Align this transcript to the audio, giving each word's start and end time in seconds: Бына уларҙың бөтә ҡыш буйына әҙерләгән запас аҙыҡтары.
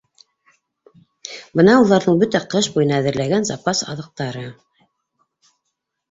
Бына 1.59 1.75
уларҙың 1.81 2.15
бөтә 2.23 2.41
ҡыш 2.53 2.69
буйына 2.77 2.95
әҙерләгән 3.01 3.45
запас 3.51 3.83
аҙыҡтары. 3.93 4.47